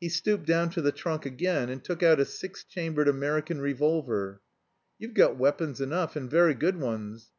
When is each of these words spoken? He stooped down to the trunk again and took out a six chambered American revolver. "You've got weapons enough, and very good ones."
He 0.00 0.08
stooped 0.08 0.46
down 0.46 0.70
to 0.70 0.80
the 0.80 0.90
trunk 0.90 1.26
again 1.26 1.68
and 1.68 1.84
took 1.84 2.02
out 2.02 2.18
a 2.18 2.24
six 2.24 2.64
chambered 2.64 3.08
American 3.08 3.60
revolver. 3.60 4.40
"You've 4.98 5.12
got 5.12 5.36
weapons 5.36 5.82
enough, 5.82 6.16
and 6.16 6.30
very 6.30 6.54
good 6.54 6.78
ones." 6.80 7.30